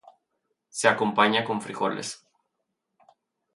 Se 0.77 0.87
acompaña 0.87 1.43
con 1.47 1.61
frijoles. 1.61 2.25